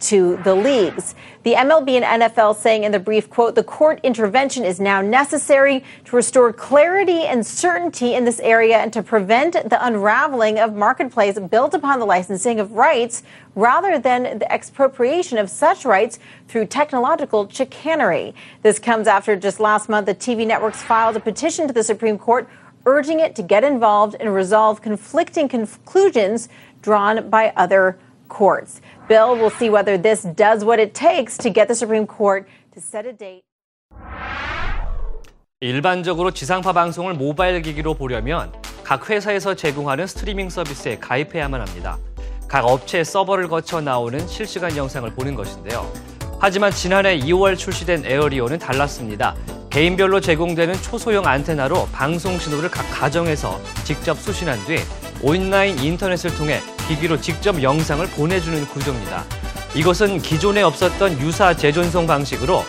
to 0.00 0.38
the 0.44 0.54
leagues. 0.54 1.14
The 1.42 1.54
MLB 1.54 2.02
and 2.02 2.22
NFL 2.22 2.56
saying 2.56 2.84
in 2.84 2.92
the 2.92 2.98
brief, 2.98 3.28
quote, 3.28 3.54
the 3.54 3.62
court 3.62 4.00
intervention 4.02 4.64
is 4.64 4.80
now 4.80 5.02
necessary 5.02 5.84
to 6.06 6.16
restore 6.16 6.54
clarity 6.54 7.24
and 7.24 7.46
certainty 7.46 8.14
in 8.14 8.24
this 8.24 8.40
area 8.40 8.78
and 8.78 8.92
to 8.94 9.02
prevent 9.02 9.52
the 9.68 9.84
unraveling 9.84 10.58
of 10.58 10.74
marketplace 10.74 11.38
built 11.38 11.74
upon 11.74 11.98
the 11.98 12.06
licensing 12.06 12.60
of 12.60 12.72
rights 12.72 13.22
rather 13.55 13.99
than 13.99 14.39
the 14.39 14.51
expropriation 14.51 15.37
of 15.37 15.49
such 15.49 15.85
rights 15.85 16.19
through 16.47 16.65
technological 16.65 17.47
chicanery. 17.49 18.33
This 18.61 18.79
comes 18.79 19.07
after 19.07 19.35
just 19.35 19.59
last 19.59 19.89
month 19.89 20.05
the 20.07 20.15
TV 20.15 20.45
networks 20.45 20.81
filed 20.81 21.15
a 21.15 21.19
petition 21.19 21.67
to 21.67 21.73
the 21.73 21.83
Supreme 21.83 22.17
Court 22.17 22.47
urging 22.85 23.19
it 23.19 23.35
to 23.35 23.43
get 23.43 23.63
involved 23.63 24.15
and 24.19 24.33
resolve 24.33 24.81
conflicting 24.81 25.47
conclusions 25.47 26.49
drawn 26.81 27.29
by 27.29 27.51
other 27.55 27.97
courts. 28.29 28.81
Bill, 29.07 29.35
we'll 29.35 29.49
see 29.49 29.69
whether 29.69 29.97
this 29.97 30.23
does 30.23 30.63
what 30.63 30.79
it 30.79 30.93
takes 30.93 31.37
to 31.39 31.49
get 31.49 31.67
the 31.67 31.75
Supreme 31.75 32.07
Court 32.07 32.47
to 32.73 32.81
set 32.81 33.05
a 33.05 33.13
date. 33.13 33.43
일반적으로 35.61 36.31
지상파 36.31 36.73
방송을 36.73 37.13
모바일 37.13 37.61
기기로 37.61 37.95
보려면 37.95 38.51
각 38.83 39.09
회사에서 39.09 39.55
제공하는 39.55 40.05
스트리밍 40.05 40.49
서비스에 40.49 40.97
가입해야만 40.99 41.61
합니다. 41.61 41.97
각 42.50 42.66
업체의 42.66 43.04
서버를 43.04 43.46
거쳐 43.46 43.80
나오는 43.80 44.26
실시간 44.26 44.76
영상을 44.76 45.08
보는 45.14 45.36
것인데요. 45.36 45.88
하지만 46.40 46.72
지난해 46.72 47.16
2월 47.20 47.56
출시된 47.56 48.04
에어리오는 48.04 48.58
달랐습니다. 48.58 49.36
개인별로 49.70 50.20
제공되는 50.20 50.74
초소형 50.82 51.26
안테나로 51.26 51.86
방송 51.92 52.40
신호를 52.40 52.68
각 52.68 52.82
가정에서 52.90 53.60
직접 53.84 54.18
수신한 54.18 54.58
뒤 54.66 54.78
온라인 55.22 55.78
인터넷을 55.78 56.34
통해 56.34 56.60
기기로 56.88 57.20
직접 57.20 57.62
영상을 57.62 58.04
보내주는 58.08 58.66
구조입니다. 58.66 59.22
이것은 59.76 60.18
기존에 60.18 60.62
없었던 60.62 61.20
유사 61.20 61.54
재존송 61.54 62.08
방식으로 62.08 62.64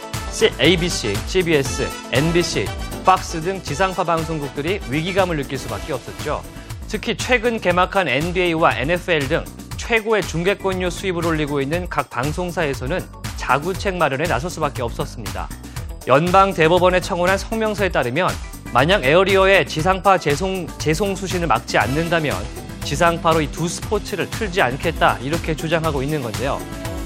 ABC, 0.59 1.15
CBS, 1.25 1.87
NBC, 2.11 2.67
박스 3.03 3.41
등 3.41 3.63
지상파 3.63 4.03
방송국들이 4.03 4.79
위기감을 4.91 5.37
느낄 5.37 5.57
수밖에 5.57 5.93
없었죠. 5.93 6.43
특히 6.87 7.17
최근 7.17 7.59
개막한 7.59 8.07
NBA와 8.07 8.77
NFL 8.77 9.27
등 9.27 9.43
최고의 9.85 10.21
중계권료 10.21 10.91
수입을 10.91 11.25
올리고 11.25 11.59
있는 11.59 11.89
각 11.89 12.07
방송사에서는 12.11 12.99
자구책 13.35 13.95
마련에 13.95 14.25
나설 14.25 14.51
수밖에 14.51 14.83
없었습니다. 14.83 15.49
연방 16.05 16.53
대법원에 16.53 16.99
청원한 16.99 17.35
성명서에 17.39 17.89
따르면 17.89 18.29
만약 18.73 19.03
에어리어의 19.03 19.65
지상파 19.65 20.19
재송, 20.19 20.67
재송 20.77 21.15
수신을 21.15 21.47
막지 21.47 21.79
않는다면 21.79 22.35
지상파로 22.83 23.41
이 23.41 23.51
두 23.51 23.67
스포츠를 23.67 24.29
틀지 24.29 24.61
않겠다 24.61 25.17
이렇게 25.19 25.55
주장하고 25.55 26.03
있는 26.03 26.21
건데요. 26.21 26.61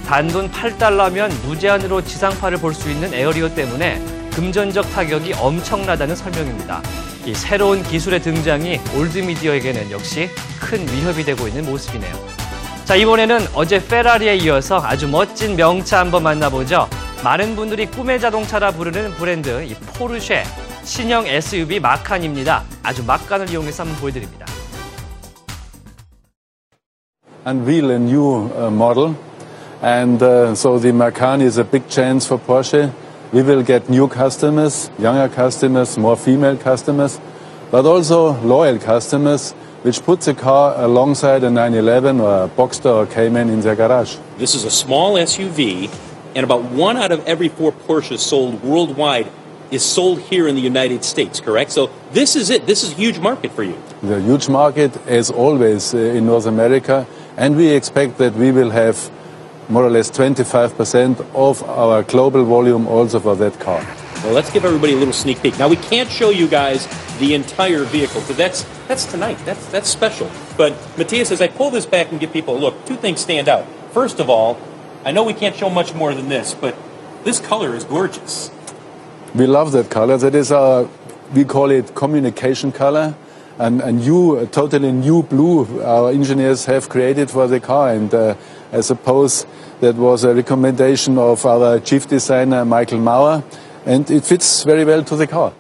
단돈 0.06 0.52
8달러면 0.52 1.32
무제한으로 1.46 2.04
지상파를 2.04 2.58
볼 2.58 2.74
수 2.74 2.90
있는 2.92 3.14
에어리어 3.14 3.56
때문에 3.56 4.04
금전적 4.36 4.92
타격이 4.92 5.34
엄청나다는 5.36 6.14
설명입니다. 6.16 6.82
이 7.26 7.34
새로운 7.34 7.82
기술의 7.84 8.22
등장이 8.22 8.82
올드미디어에게는 8.98 9.92
역시 9.92 10.30
큰 10.60 10.86
위협이 10.90 11.24
되고 11.24 11.48
있는 11.48 11.66
모습이네요. 11.66 12.45
자, 12.86 12.96
이번에는 12.96 13.40
어제 13.56 13.84
페라리에 13.84 14.36
이어서 14.38 14.80
아주 14.80 15.08
멋진 15.08 15.56
명차 15.56 16.02
한번 16.02 16.22
만나보죠. 16.22 16.88
많은 17.24 17.56
분들이 17.56 17.88
꿈의 17.88 18.20
자동차라 18.20 18.70
부르는 18.70 19.16
브랜드 19.16 19.64
이 19.64 19.74
포르쉐 19.74 20.44
신형 20.84 21.26
SUV 21.26 21.80
마칸입니다. 21.80 22.62
아주 22.84 23.04
막간을 23.04 23.50
이용해서 23.50 23.82
한번 23.82 24.00
보여드립니다. 24.00 24.46
Unveil 27.48 27.90
a 27.90 27.98
new 27.98 28.52
uh, 28.56 28.70
model, 28.72 29.16
and 29.82 30.24
uh, 30.24 30.52
so 30.54 30.78
the 30.80 30.94
Macan 30.94 31.42
is 31.42 31.60
a 31.60 31.64
big 31.64 31.90
chance 31.90 32.28
for 32.28 32.38
Porsche. 32.38 32.92
We 33.34 33.42
will 33.42 33.66
get 33.66 33.90
new 33.90 34.08
customers, 34.08 34.92
younger 35.00 35.28
customers, 35.28 35.98
more 35.98 36.16
female 36.16 36.56
customers, 36.56 37.20
but 37.72 37.88
also 37.88 38.40
loyal 38.44 38.78
customers. 38.78 39.56
Which 39.86 40.02
puts 40.02 40.28
a 40.28 40.34
car 40.34 40.74
alongside 40.84 41.44
a 41.44 41.52
911 41.52 42.20
or 42.20 42.46
a 42.46 42.48
Boxster 42.48 42.92
or 42.92 43.06
Cayman 43.06 43.50
in 43.50 43.62
their 43.62 43.76
garage. 43.76 44.18
This 44.40 44.56
is 44.56 44.64
a 44.64 44.72
small 44.72 45.14
SUV, 45.14 45.94
and 46.36 46.44
about 46.44 46.64
one 46.72 46.98
out 46.98 47.12
of 47.12 47.24
every 47.28 47.50
four 47.50 47.72
Porsches 47.72 48.18
sold 48.18 48.64
worldwide 48.64 49.28
is 49.70 49.86
sold 49.86 50.22
here 50.22 50.48
in 50.48 50.56
the 50.56 50.62
United 50.62 51.04
States, 51.04 51.40
correct? 51.40 51.70
So 51.70 51.92
this 52.14 52.36
is 52.36 52.50
it. 52.50 52.66
This 52.66 52.82
is 52.82 52.94
a 52.94 52.96
huge 52.96 53.20
market 53.20 53.52
for 53.52 53.62
you. 53.62 53.78
The 54.02 54.20
huge 54.22 54.50
market, 54.50 54.98
as 55.06 55.30
always, 55.30 55.94
uh, 55.94 56.00
in 56.00 56.26
North 56.26 56.48
America. 56.48 57.06
And 57.38 57.56
we 57.56 57.68
expect 57.68 58.18
that 58.18 58.34
we 58.34 58.52
will 58.52 58.72
have 58.72 59.12
more 59.70 59.86
or 59.86 59.92
less 59.92 60.10
25% 60.10 61.24
of 61.36 61.62
our 61.70 62.02
global 62.02 62.44
volume 62.44 62.88
also 62.88 63.20
for 63.20 63.36
that 63.36 63.60
car. 63.60 63.86
Well, 64.24 64.34
let's 64.34 64.50
give 64.50 64.66
everybody 64.66 64.94
a 64.94 64.98
little 64.98 65.14
sneak 65.14 65.44
peek. 65.44 65.60
Now, 65.60 65.68
we 65.68 65.76
can't 65.76 66.10
show 66.10 66.32
you 66.32 66.48
guys 66.48 66.88
the 67.20 67.34
entire 67.34 67.84
vehicle 67.84 68.22
because 68.22 68.38
that's 68.38 68.66
that's 68.88 69.06
tonight. 69.06 69.38
That's 69.46 69.66
that's 69.68 69.90
special. 69.90 70.30
But 70.58 70.74
Matthias, 70.98 71.32
as 71.32 71.42
I 71.42 71.48
pull 71.48 71.72
this 71.72 71.86
back 71.86 72.12
and 72.12 72.20
give 72.20 72.32
people 72.32 72.58
a 72.58 72.60
look, 72.60 72.86
two 72.86 72.96
things 72.96 73.22
stand 73.22 73.48
out. 73.48 73.66
First 73.92 74.20
of 74.20 74.30
all, 74.30 74.58
I 75.06 75.12
know 75.12 75.24
we 75.24 75.34
can't 75.34 75.56
show 75.56 75.70
much 75.70 75.94
more 75.94 76.14
than 76.14 76.30
this, 76.30 76.54
but 76.54 76.76
this 77.24 77.40
color 77.40 77.76
is 77.76 77.84
gorgeous. 77.84 78.52
We 79.36 79.48
love 79.48 79.72
that 79.74 79.90
color. 79.90 80.18
That 80.18 80.34
is 80.34 80.52
our, 80.52 80.90
we 81.34 81.44
call 81.44 81.70
it 81.72 81.94
communication 81.94 82.72
color. 82.72 83.16
And 83.58 83.82
a 83.82 83.92
new, 83.92 84.38
a 84.38 84.48
totally 84.48 84.92
new 84.92 85.24
blue 85.24 85.82
our 85.82 86.12
engineers 86.12 86.66
have 86.66 86.90
created 86.90 87.30
for 87.30 87.48
the 87.48 87.60
car. 87.60 87.94
And 87.94 88.14
uh, 88.14 88.36
I 88.72 88.82
suppose 88.82 89.46
that 89.80 89.96
was 89.96 90.24
a 90.24 90.34
recommendation 90.34 91.18
of 91.18 91.46
our 91.46 91.80
chief 91.80 92.08
designer, 92.08 92.66
Michael 92.66 93.00
Mauer. 93.00 93.44
And 93.86 94.10
it 94.10 94.26
fits 94.26 94.64
very 94.64 94.86
well 94.86 95.04
to 95.04 95.16
the 95.16 95.28
car. 95.28 95.54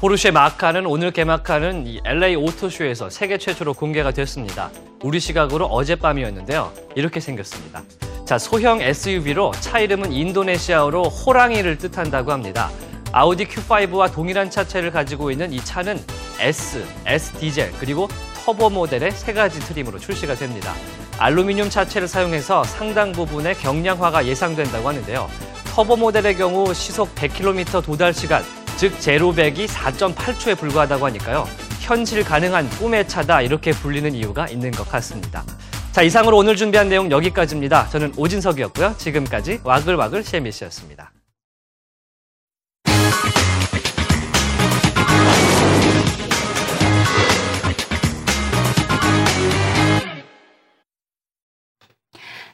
포르쉐 0.00 0.30
마카는 0.30 0.86
오늘 0.86 1.10
개막하는 1.10 1.86
이 1.86 2.00
LA 2.06 2.34
오토쇼에서 2.34 3.10
세계 3.10 3.36
최초로 3.36 3.74
공개가 3.74 4.12
됐습니다. 4.12 4.70
우리 5.02 5.20
시각으로 5.20 5.66
어젯밤이었는데요. 5.66 6.72
이렇게 6.94 7.20
생겼습니다. 7.20 7.82
자, 8.24 8.38
소형 8.38 8.80
SUV로 8.80 9.52
차 9.60 9.78
이름은 9.78 10.10
인도네시아어로 10.10 11.02
호랑이를 11.02 11.76
뜻한다고 11.76 12.32
합니다. 12.32 12.70
아우디 13.12 13.44
Q5와 13.44 14.10
동일한 14.10 14.48
차체를 14.48 14.90
가지고 14.90 15.30
있는 15.30 15.52
이 15.52 15.62
차는 15.62 16.00
S, 16.38 16.82
S 17.04 17.32
디젤, 17.32 17.72
그리고 17.78 18.08
터보 18.42 18.70
모델의 18.70 19.10
세 19.10 19.34
가지 19.34 19.60
트림으로 19.60 19.98
출시가 19.98 20.34
됩니다. 20.34 20.72
알루미늄 21.18 21.68
차체를 21.68 22.08
사용해서 22.08 22.64
상당 22.64 23.12
부분의 23.12 23.56
경량화가 23.56 24.24
예상된다고 24.24 24.88
하는데요. 24.88 25.28
터보 25.74 25.96
모델의 25.96 26.38
경우 26.38 26.72
시속 26.72 27.14
100km 27.14 27.84
도달 27.84 28.14
시간, 28.14 28.42
즉 28.80 28.98
제로백이 28.98 29.66
4.8초에 29.66 30.56
불과하다고 30.56 31.04
하니까요. 31.04 31.44
현실 31.82 32.24
가능한 32.24 32.66
꿈의 32.78 33.06
차다 33.06 33.42
이렇게 33.42 33.72
불리는 33.72 34.14
이유가 34.14 34.48
있는 34.48 34.70
것 34.70 34.88
같습니다. 34.88 35.44
자 35.92 36.00
이상으로 36.00 36.38
오늘 36.38 36.56
준비한 36.56 36.88
내용 36.88 37.10
여기까지입니다. 37.10 37.90
저는 37.90 38.14
오진석이었고요. 38.16 38.94
지금까지 38.96 39.60
와글와글 39.64 40.24
CNBC였습니다. 40.24 41.12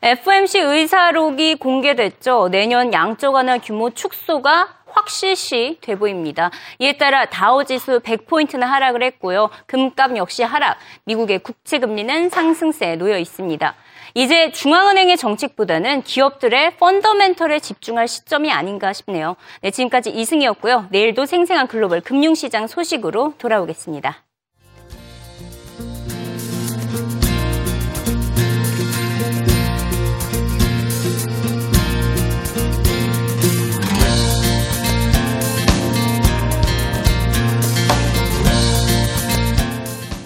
FMC 0.02 0.58
의사록이 0.58 1.54
공개됐죠. 1.54 2.48
내년 2.48 2.92
양적 2.92 3.32
완화 3.32 3.58
규모 3.58 3.90
축소가 3.90 4.76
확실시 4.96 5.78
돼 5.82 5.94
보입니다. 5.94 6.50
이에 6.78 6.96
따라 6.96 7.26
다우지수 7.26 8.00
100포인트나 8.00 8.62
하락을 8.62 9.02
했고요. 9.02 9.50
금값 9.66 10.16
역시 10.16 10.42
하락, 10.42 10.78
미국의 11.04 11.40
국채 11.40 11.78
금리는 11.78 12.30
상승세에 12.30 12.96
놓여 12.96 13.18
있습니다. 13.18 13.74
이제 14.14 14.50
중앙은행의 14.50 15.18
정책보다는 15.18 16.02
기업들의 16.02 16.78
펀더멘털에 16.78 17.60
집중할 17.60 18.08
시점이 18.08 18.50
아닌가 18.50 18.94
싶네요. 18.94 19.36
네, 19.60 19.70
지금까지 19.70 20.10
이승이었고요. 20.10 20.86
내일도 20.90 21.26
생생한 21.26 21.68
글로벌 21.68 22.00
금융시장 22.00 22.66
소식으로 22.66 23.34
돌아오겠습니다. 23.36 24.25